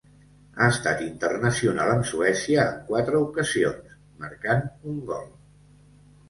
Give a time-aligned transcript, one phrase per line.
[0.61, 3.93] Ha estat internacional amb Suècia en quatre ocasions,
[4.25, 5.29] marcant un gol.